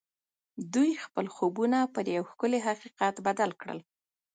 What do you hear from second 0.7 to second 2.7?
دوی خپل خوبونه پر یو ښکلي